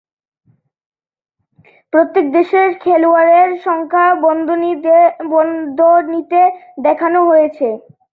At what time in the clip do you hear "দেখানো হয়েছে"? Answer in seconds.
6.83-7.67